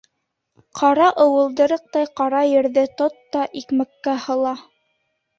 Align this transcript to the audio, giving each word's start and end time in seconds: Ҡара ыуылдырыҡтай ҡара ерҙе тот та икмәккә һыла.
Ҡара 0.77 1.09
ыуылдырыҡтай 1.25 2.07
ҡара 2.21 2.39
ерҙе 2.51 2.85
тот 3.01 3.19
та 3.35 3.43
икмәккә 3.61 4.15
һыла. 4.25 4.55